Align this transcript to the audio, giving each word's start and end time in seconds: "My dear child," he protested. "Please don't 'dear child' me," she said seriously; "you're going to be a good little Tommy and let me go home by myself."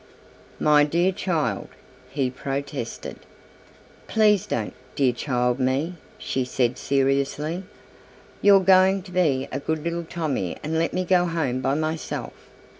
"My 0.59 0.83
dear 0.83 1.11
child," 1.11 1.67
he 2.09 2.31
protested. 2.31 3.17
"Please 4.07 4.47
don't 4.47 4.73
'dear 4.95 5.13
child' 5.13 5.59
me," 5.59 5.93
she 6.17 6.43
said 6.43 6.79
seriously; 6.79 7.65
"you're 8.41 8.61
going 8.61 9.03
to 9.03 9.11
be 9.11 9.47
a 9.51 9.59
good 9.59 9.83
little 9.83 10.03
Tommy 10.05 10.57
and 10.63 10.79
let 10.79 10.91
me 10.91 11.05
go 11.05 11.25
home 11.27 11.61
by 11.61 11.75
myself." 11.75 12.33